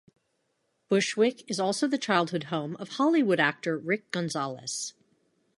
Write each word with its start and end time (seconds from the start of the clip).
Bushwick 0.89 1.47
is 1.47 1.59
also 1.59 1.85
the 1.87 1.99
childhood 1.99 2.45
home 2.45 2.75
of 2.77 2.89
Hollywood 2.93 3.39
actor 3.39 3.77
Rick 3.77 4.09
Gonzalez. 4.09 4.95